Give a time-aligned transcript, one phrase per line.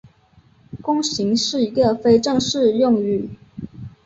[0.81, 3.37] 弓形是一个非正式用语。